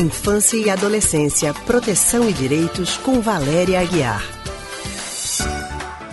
Infância 0.00 0.56
e 0.56 0.70
Adolescência, 0.70 1.52
Proteção 1.66 2.26
e 2.26 2.32
Direitos, 2.32 2.96
com 2.96 3.20
Valéria 3.20 3.80
Aguiar. 3.80 4.22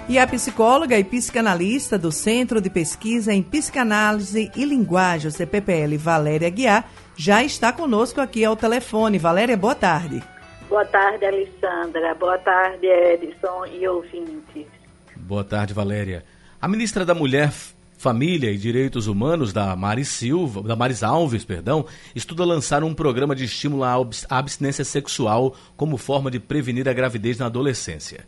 E 0.10 0.20
a 0.20 0.28
psicóloga 0.28 0.99
e 0.99 1.06
psicanalista 1.06 1.97
do 1.97 2.12
Centro 2.12 2.60
de 2.60 2.70
Pesquisa 2.70 3.34
em 3.34 3.42
Psicanálise 3.42 4.52
e 4.58 4.65
Linguagem, 4.65 5.31
CPPL, 5.31 5.96
Valéria 5.97 6.50
Aguiar, 6.50 6.90
já 7.15 7.42
está 7.42 7.72
conosco 7.72 8.19
aqui 8.19 8.44
ao 8.44 8.58
telefone. 8.58 9.18
Valéria, 9.18 9.55
boa 9.55 9.76
tarde. 9.76 10.22
Boa 10.67 10.83
tarde, 10.83 11.26
Alessandra. 11.26 12.13
Boa 12.15 12.38
tarde, 12.40 12.88
Edson 12.88 13.67
e 13.67 13.88
ouvintes. 13.88 14.67
Boa 15.15 15.46
tarde, 15.46 15.74
Valéria. 15.74 16.26
A 16.62 16.67
ministra 16.67 17.05
da 17.05 17.16
Mulher, 17.16 17.54
Família 17.98 18.52
e 18.52 18.58
Direitos 18.58 19.08
Humanos 19.08 19.52
da 19.52 19.76
Mari 19.76 20.05
Silva, 20.05 20.62
da 20.62 20.76
Maris 20.76 21.02
Alves, 21.02 21.44
perdão, 21.44 21.84
estuda 22.16 22.46
lançar 22.46 22.84
um 22.84 22.94
programa 22.94 23.36
de 23.36 23.44
estímulo 23.46 23.84
à 23.84 23.96
abstinência 24.30 24.86
sexual 24.86 25.55
como 25.76 25.98
forma 25.98 26.30
de 26.30 26.40
prevenir 26.40 26.88
a 26.88 26.94
gravidez 26.94 27.40
na 27.40 27.48
adolescência. 27.48 28.24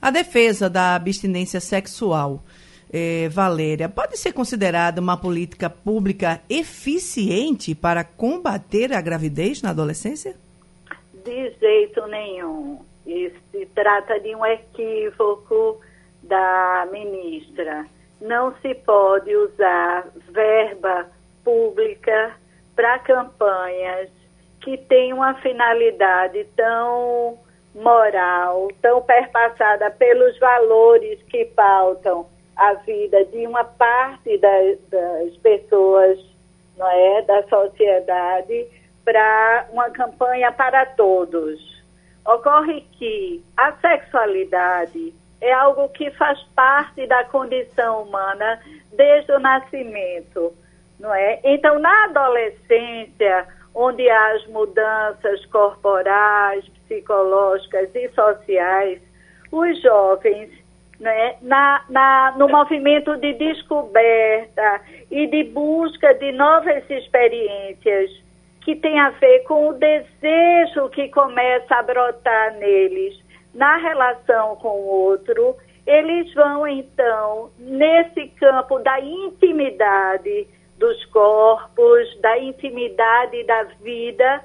A 0.00 0.10
defesa 0.10 0.70
da 0.70 0.94
abstinência 0.94 1.60
sexual, 1.60 2.42
eh, 2.90 3.28
Valéria, 3.28 3.90
pode 3.90 4.16
ser 4.16 4.32
considerada 4.32 5.02
uma 5.02 5.18
política 5.18 5.68
pública 5.68 6.40
eficiente 6.48 7.74
para 7.74 8.02
combater 8.02 8.94
a 8.94 9.02
gravidez 9.02 9.60
na 9.60 9.68
adolescência? 9.68 10.34
De 11.22 11.50
jeito 11.60 12.06
nenhum. 12.06 12.78
Isso 13.06 13.36
se 13.52 13.66
trata 13.74 14.18
de 14.20 14.34
um 14.34 14.46
equívoco 14.46 15.78
da 16.22 16.88
ministra. 16.90 17.84
Não 18.20 18.54
se 18.60 18.74
pode 18.74 19.34
usar 19.34 20.08
verba 20.28 21.06
pública 21.42 22.34
para 22.76 22.98
campanhas 22.98 24.10
que 24.60 24.76
têm 24.76 25.12
uma 25.12 25.34
finalidade 25.34 26.44
tão 26.56 27.38
moral, 27.74 28.68
tão 28.82 29.00
perpassada 29.02 29.90
pelos 29.90 30.38
valores 30.38 31.22
que 31.24 31.46
pautam 31.46 32.26
a 32.56 32.74
vida 32.74 33.24
de 33.24 33.46
uma 33.46 33.64
parte 33.64 34.36
das, 34.38 34.78
das 34.90 35.34
pessoas, 35.38 36.18
não 36.76 36.88
é, 36.90 37.22
da 37.22 37.42
sociedade, 37.44 38.66
para 39.04 39.66
uma 39.72 39.88
campanha 39.90 40.52
para 40.52 40.84
todos. 40.84 41.58
Ocorre 42.26 42.82
que 42.98 43.42
a 43.56 43.72
sexualidade 43.72 45.14
é 45.40 45.52
algo 45.52 45.88
que 45.90 46.10
faz 46.12 46.40
parte 46.54 47.06
da 47.06 47.24
condição 47.24 48.02
humana 48.02 48.60
desde 48.92 49.32
o 49.32 49.38
nascimento, 49.38 50.52
não 50.98 51.14
é? 51.14 51.40
Então, 51.44 51.78
na 51.78 52.04
adolescência, 52.04 53.46
onde 53.74 54.08
há 54.08 54.32
as 54.32 54.46
mudanças 54.48 55.44
corporais, 55.46 56.64
psicológicas 56.86 57.88
e 57.94 58.08
sociais, 58.10 59.00
os 59.50 59.80
jovens, 59.80 60.50
né, 60.98 61.36
na, 61.40 61.82
na, 61.88 62.34
no 62.36 62.48
movimento 62.48 63.16
de 63.16 63.32
descoberta 63.34 64.80
e 65.10 65.26
de 65.26 65.44
busca 65.44 66.12
de 66.14 66.32
novas 66.32 66.88
experiências, 66.90 68.10
que 68.60 68.76
tem 68.76 68.98
a 69.00 69.08
ver 69.10 69.40
com 69.44 69.68
o 69.68 69.72
desejo 69.72 70.90
que 70.90 71.08
começa 71.08 71.74
a 71.76 71.82
brotar 71.82 72.54
neles 72.58 73.18
na 73.54 73.76
relação 73.76 74.56
com 74.56 74.68
o 74.68 74.86
outro, 74.86 75.56
eles 75.86 76.32
vão 76.34 76.66
então 76.66 77.50
nesse 77.58 78.28
campo 78.38 78.78
da 78.78 79.00
intimidade 79.00 80.46
dos 80.78 81.04
corpos, 81.06 82.20
da 82.20 82.38
intimidade 82.38 83.44
da 83.44 83.64
vida, 83.82 84.42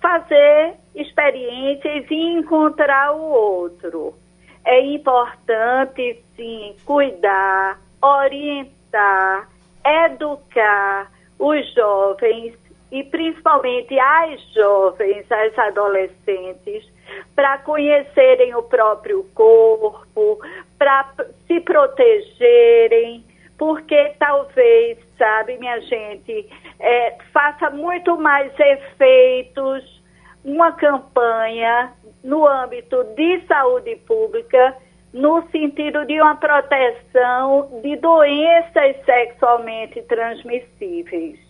fazer 0.00 0.74
experiências 0.94 2.04
e 2.10 2.14
encontrar 2.14 3.12
o 3.12 3.22
outro. 3.22 4.14
É 4.64 4.80
importante, 4.80 6.22
sim, 6.36 6.74
cuidar, 6.84 7.80
orientar, 8.02 9.48
educar 10.04 11.10
os 11.38 11.74
jovens 11.74 12.54
e 12.90 13.02
principalmente 13.04 13.98
as 13.98 14.40
jovens, 14.52 15.30
as 15.30 15.58
adolescentes, 15.58 16.88
para 17.34 17.58
conhecerem 17.58 18.54
o 18.54 18.62
próprio 18.62 19.24
corpo, 19.34 20.40
para 20.78 21.12
se 21.46 21.60
protegerem, 21.60 23.24
porque 23.58 24.12
talvez, 24.18 24.98
sabe, 25.18 25.56
minha 25.58 25.80
gente, 25.80 26.48
é, 26.78 27.16
faça 27.32 27.70
muito 27.70 28.16
mais 28.18 28.52
efeitos 28.58 30.02
uma 30.44 30.72
campanha 30.72 31.92
no 32.22 32.46
âmbito 32.46 33.02
de 33.16 33.40
saúde 33.46 33.96
pública, 34.06 34.76
no 35.12 35.48
sentido 35.50 36.04
de 36.04 36.20
uma 36.20 36.36
proteção 36.36 37.80
de 37.82 37.96
doenças 37.96 38.96
sexualmente 39.04 40.02
transmissíveis. 40.02 41.45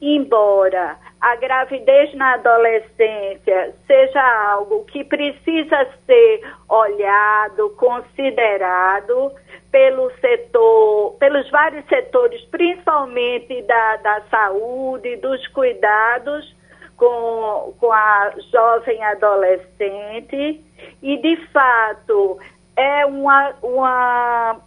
Embora 0.00 0.96
a 1.20 1.36
gravidez 1.36 2.14
na 2.14 2.34
adolescência 2.34 3.74
seja 3.86 4.50
algo 4.52 4.84
que 4.84 5.02
precisa 5.04 5.88
ser 6.06 6.40
olhado, 6.68 7.70
considerado 7.70 9.32
pelo 9.70 10.10
setor, 10.20 11.16
pelos 11.18 11.50
vários 11.50 11.84
setores, 11.86 12.42
principalmente 12.46 13.62
da, 13.62 13.96
da 13.96 14.22
saúde, 14.30 15.16
dos 15.16 15.46
cuidados 15.48 16.56
com, 16.96 17.74
com 17.78 17.92
a 17.92 18.32
jovem 18.52 19.02
adolescente, 19.04 20.64
e 21.02 21.16
de 21.16 21.36
fato 21.48 22.38
é 22.76 23.04
uma, 23.06 23.54
uma, 23.62 24.60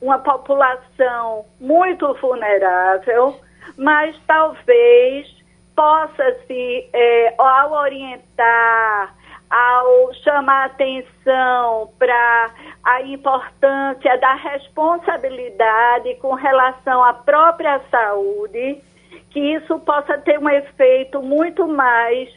uma 0.00 0.18
população 0.18 1.44
muito 1.60 2.12
vulnerável, 2.14 3.36
mas 3.76 4.16
talvez 4.26 5.26
possa 5.74 6.36
se, 6.46 6.88
é, 6.92 7.34
ao 7.36 7.72
orientar, 7.72 9.14
ao 9.50 10.14
chamar 10.14 10.66
atenção 10.66 11.90
para 11.98 12.50
a 12.84 13.02
importância 13.02 14.18
da 14.18 14.34
responsabilidade 14.34 16.14
com 16.16 16.34
relação 16.34 17.02
à 17.02 17.12
própria 17.12 17.80
saúde, 17.90 18.80
que 19.30 19.40
isso 19.40 19.78
possa 19.80 20.18
ter 20.18 20.38
um 20.38 20.48
efeito 20.48 21.22
muito 21.22 21.66
mais 21.66 22.28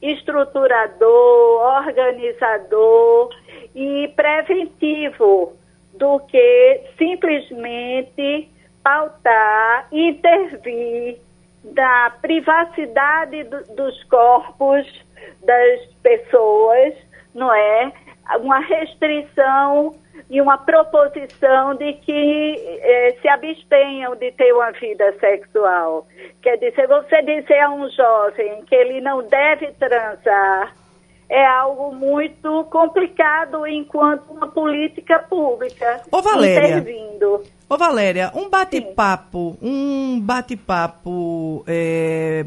estruturador, 0.00 1.86
organizador 1.86 3.30
e 3.74 4.08
preventivo 4.16 5.56
do 5.94 6.18
que 6.20 6.80
simplesmente 6.98 8.50
pautar, 8.82 9.86
intervir 9.92 11.18
da 11.64 12.12
privacidade 12.20 13.44
do, 13.44 13.62
dos 13.74 14.02
corpos 14.04 14.86
das 15.44 15.86
pessoas, 16.02 16.94
não 17.34 17.52
é? 17.54 17.92
Uma 18.40 18.60
restrição 18.60 19.94
e 20.30 20.40
uma 20.40 20.58
proposição 20.58 21.74
de 21.74 21.92
que 21.94 22.54
eh, 22.82 23.16
se 23.20 23.28
abstenham 23.28 24.16
de 24.16 24.32
ter 24.32 24.52
uma 24.52 24.70
vida 24.72 25.12
sexual. 25.18 26.06
Quer 26.40 26.56
dizer, 26.56 26.86
você 26.86 27.22
dizer 27.22 27.60
a 27.60 27.70
um 27.70 27.88
jovem 27.90 28.64
que 28.64 28.74
ele 28.74 29.00
não 29.00 29.22
deve 29.22 29.72
transar 29.72 30.74
é 31.28 31.46
algo 31.46 31.94
muito 31.94 32.64
complicado 32.64 33.66
enquanto 33.66 34.30
uma 34.30 34.48
política 34.48 35.18
pública 35.20 36.02
Ô, 36.10 36.20
Valéria, 36.20 36.78
intervindo. 36.78 37.42
Ô 37.72 37.78
Valéria, 37.78 38.30
um 38.34 38.50
bate-papo, 38.50 39.56
um 39.62 40.20
bate-papo 40.20 41.64
é, 41.66 42.44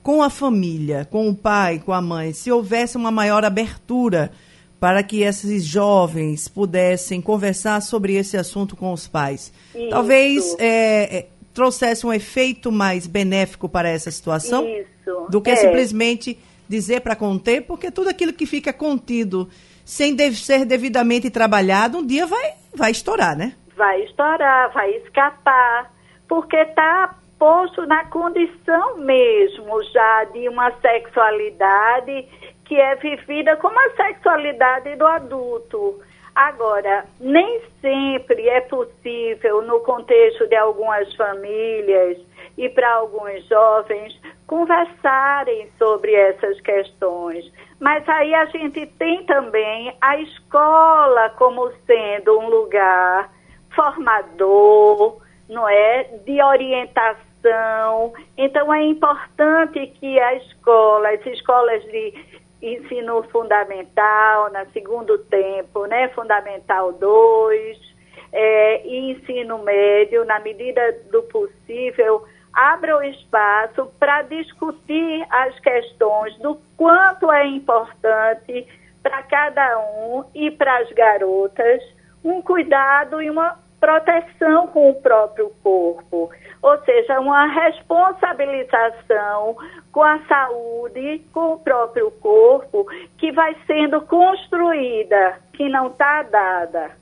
com 0.00 0.22
a 0.22 0.30
família, 0.30 1.08
com 1.10 1.28
o 1.28 1.34
pai, 1.34 1.82
com 1.84 1.92
a 1.92 2.00
mãe, 2.00 2.32
se 2.32 2.52
houvesse 2.52 2.96
uma 2.96 3.10
maior 3.10 3.44
abertura 3.44 4.30
para 4.78 5.02
que 5.02 5.22
esses 5.22 5.64
jovens 5.64 6.46
pudessem 6.46 7.20
conversar 7.20 7.82
sobre 7.82 8.14
esse 8.14 8.36
assunto 8.36 8.76
com 8.76 8.92
os 8.92 9.08
pais, 9.08 9.52
Isso. 9.74 9.88
talvez 9.90 10.56
é, 10.60 11.16
é, 11.16 11.26
trouxesse 11.52 12.06
um 12.06 12.12
efeito 12.12 12.70
mais 12.70 13.08
benéfico 13.08 13.68
para 13.68 13.88
essa 13.88 14.08
situação 14.08 14.64
Isso. 14.68 15.26
do 15.30 15.40
que 15.40 15.50
é. 15.50 15.56
simplesmente 15.56 16.38
dizer 16.68 17.00
para 17.00 17.16
conter, 17.16 17.62
porque 17.62 17.90
tudo 17.90 18.08
aquilo 18.08 18.32
que 18.32 18.46
fica 18.46 18.72
contido 18.72 19.48
sem 19.84 20.16
ser 20.32 20.64
devidamente 20.64 21.28
trabalhado, 21.28 21.98
um 21.98 22.06
dia 22.06 22.24
vai, 22.24 22.52
vai 22.72 22.92
estourar, 22.92 23.36
né? 23.36 23.54
Vai 23.76 24.02
estourar, 24.02 24.72
vai 24.72 24.90
escapar, 24.96 25.90
porque 26.28 26.56
está 26.56 27.14
posto 27.38 27.84
na 27.86 28.04
condição 28.06 28.96
mesmo 28.98 29.82
já 29.84 30.24
de 30.24 30.48
uma 30.48 30.70
sexualidade 30.80 32.28
que 32.64 32.80
é 32.80 32.94
vivida 32.96 33.56
como 33.56 33.78
a 33.78 33.90
sexualidade 33.90 34.96
do 34.96 35.06
adulto. 35.06 36.00
Agora, 36.34 37.04
nem 37.20 37.60
sempre 37.80 38.48
é 38.48 38.60
possível, 38.62 39.62
no 39.62 39.80
contexto 39.80 40.48
de 40.48 40.56
algumas 40.56 41.14
famílias 41.14 42.18
e 42.58 42.68
para 42.68 42.92
alguns 42.94 43.46
jovens, 43.46 44.18
conversarem 44.46 45.68
sobre 45.78 46.12
essas 46.14 46.60
questões. 46.60 47.52
Mas 47.78 48.08
aí 48.08 48.34
a 48.34 48.46
gente 48.46 48.86
tem 48.98 49.24
também 49.26 49.96
a 50.00 50.18
escola 50.18 51.30
como 51.30 51.70
sendo 51.86 52.38
um 52.38 52.48
lugar 52.48 53.30
formador, 53.74 55.20
não 55.48 55.68
é, 55.68 56.04
de 56.24 56.42
orientação. 56.42 58.12
Então 58.36 58.72
é 58.72 58.82
importante 58.82 59.86
que 59.98 60.18
a 60.18 60.34
escola, 60.34 61.10
as 61.10 61.26
escolas 61.26 61.82
de 61.84 62.14
ensino 62.62 63.22
fundamental, 63.24 64.50
na 64.50 64.64
segundo 64.66 65.18
tempo, 65.18 65.84
né, 65.86 66.08
fundamental 66.08 66.92
2, 66.92 67.94
é, 68.32 68.86
e 68.86 69.12
ensino 69.12 69.58
médio, 69.58 70.24
na 70.24 70.40
medida 70.40 70.80
do 71.10 71.22
possível, 71.24 72.24
abra 72.52 72.96
o 72.96 73.02
espaço 73.02 73.86
para 73.98 74.22
discutir 74.22 75.26
as 75.28 75.58
questões 75.60 76.36
do 76.38 76.58
quanto 76.76 77.30
é 77.30 77.46
importante 77.46 78.66
para 79.02 79.22
cada 79.24 79.78
um 79.78 80.24
e 80.34 80.50
para 80.50 80.78
as 80.78 80.90
garotas 80.92 81.82
um 82.24 82.40
cuidado 82.40 83.20
e 83.20 83.28
uma 83.28 83.58
proteção 83.80 84.66
com 84.68 84.90
o 84.90 84.94
próprio 84.94 85.50
corpo, 85.62 86.30
ou 86.62 86.78
seja, 86.84 87.18
uma 87.20 87.46
responsabilização 87.46 89.56
com 89.92 90.02
a 90.02 90.18
saúde, 90.20 91.20
com 91.32 91.54
o 91.54 91.58
próprio 91.58 92.10
corpo, 92.12 92.86
que 93.18 93.32
vai 93.32 93.56
sendo 93.66 94.00
construída, 94.02 95.40
que 95.52 95.68
não 95.68 95.88
está 95.88 96.22
dada. 96.22 96.92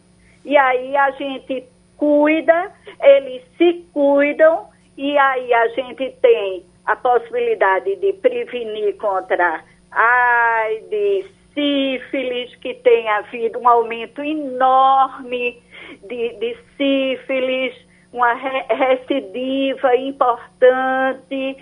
E 0.45 0.57
aí 0.57 0.97
a 0.97 1.11
gente 1.13 1.65
cuida, 1.97 2.73
eles 3.01 3.45
se 3.57 3.87
cuidam, 3.93 4.67
e 4.97 5.17
aí 5.17 5.55
a 5.55 5.69
gente 5.69 6.11
tem 6.21 6.65
a 6.85 6.97
possibilidade 6.97 7.95
de 7.97 8.13
prevenir 8.15 8.97
contra 8.97 9.63
AIDS, 9.93 11.27
sífilis, 11.55 12.55
que 12.57 12.75
tem 12.75 13.09
havido 13.09 13.59
um 13.59 13.69
aumento 13.69 14.23
enorme 14.23 15.63
de, 16.09 16.35
de 16.35 16.57
sífilis, 16.77 17.75
uma 18.13 18.35
re 18.35 18.65
recidiva 18.69 19.97
importante 19.97 21.57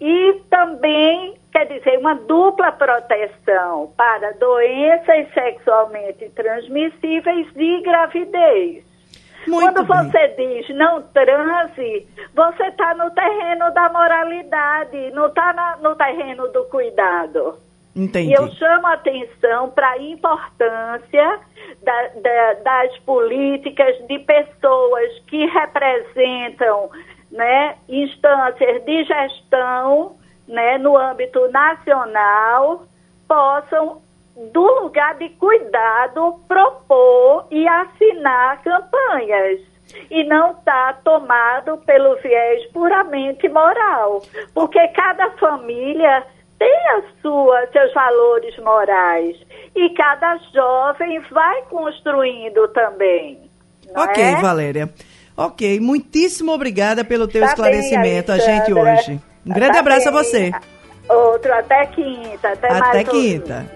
e 0.00 0.42
também, 0.50 1.34
quer 1.52 1.66
dizer, 1.66 1.98
uma 1.98 2.14
dupla 2.14 2.72
proteção 2.72 3.92
para 3.96 4.32
doenças 4.32 5.32
sexualmente 5.32 6.28
transmissíveis 6.30 7.46
e 7.56 7.80
gravidez. 7.82 8.84
Muito 9.46 9.72
Quando 9.72 9.86
bem. 9.86 10.10
você 10.10 10.28
diz 10.36 10.76
não 10.76 11.02
transe, 11.02 12.06
você 12.34 12.64
está 12.64 12.94
no 12.94 13.10
terreno 13.12 13.72
da 13.72 13.88
moralidade, 13.88 15.10
não 15.12 15.26
está 15.26 15.78
no 15.80 15.94
terreno 15.94 16.48
do 16.48 16.64
cuidado. 16.64 17.58
Entendi. 17.98 18.30
E 18.30 18.32
eu 18.32 18.48
chamo 18.52 18.86
a 18.86 18.92
atenção 18.92 19.70
para 19.70 19.90
a 19.90 19.98
importância 19.98 21.40
da, 21.82 22.08
da, 22.22 22.52
das 22.62 22.96
políticas 22.98 23.96
de 24.06 24.20
pessoas 24.20 25.18
que 25.26 25.44
representam 25.46 26.90
né, 27.32 27.74
instâncias 27.88 28.84
de 28.84 29.04
gestão 29.04 30.16
né, 30.46 30.78
no 30.78 30.96
âmbito 30.96 31.48
nacional 31.50 32.86
possam, 33.26 34.00
do 34.52 34.82
lugar 34.82 35.16
de 35.16 35.30
cuidado, 35.30 36.40
propor 36.46 37.46
e 37.50 37.66
assinar 37.66 38.62
campanhas 38.62 39.60
e 40.08 40.22
não 40.22 40.52
está 40.52 40.92
tomado 41.04 41.78
pelo 41.78 42.14
viés 42.16 42.64
puramente 42.70 43.48
moral, 43.48 44.22
porque 44.54 44.86
cada 44.88 45.30
família 45.32 46.24
tem 46.58 46.88
a 46.90 47.02
sua, 47.22 47.66
seus 47.72 47.92
valores 47.94 48.56
morais 48.58 49.36
e 49.74 49.90
cada 49.90 50.36
jovem 50.52 51.20
vai 51.30 51.62
construindo 51.62 52.68
também. 52.68 53.48
Ok, 53.94 54.22
é? 54.22 54.36
Valéria. 54.36 54.90
Ok, 55.36 55.78
muitíssimo 55.80 56.52
obrigada 56.52 57.04
pelo 57.04 57.28
teu 57.28 57.42
tá 57.42 57.48
esclarecimento 57.48 58.32
bem, 58.32 58.40
a 58.40 58.44
gente 58.44 58.72
hoje. 58.72 59.20
Um 59.46 59.52
grande 59.52 59.74
tá 59.74 59.80
abraço 59.80 60.06
bem. 60.06 60.08
a 60.08 60.22
você. 60.22 60.52
Outro, 61.08 61.52
até 61.54 61.86
quinta. 61.86 62.48
Até, 62.48 62.68
até 62.68 63.04
quinta. 63.04 63.66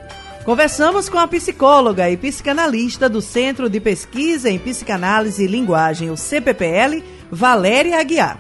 Conversamos 0.45 1.09
com 1.09 1.19
a 1.19 1.29
psicóloga 1.29 2.11
e 2.11 2.17
psicanalista 2.17 3.09
do 3.09 3.23
Centro 3.23 3.71
de 3.71 3.81
Pesquisa 3.81 4.51
em 4.51 4.59
Psicanálise 4.59 5.45
e 5.45 5.47
Linguagem, 5.47 6.11
o 6.11 6.17
CPPL, 6.17 7.03
Valéria 7.31 8.01
Aguiar. 8.01 8.39